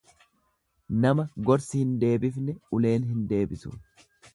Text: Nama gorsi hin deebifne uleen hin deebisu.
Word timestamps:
Nama 1.03 1.27
gorsi 1.51 1.85
hin 1.85 1.95
deebifne 2.07 2.59
uleen 2.79 3.09
hin 3.15 3.25
deebisu. 3.35 3.81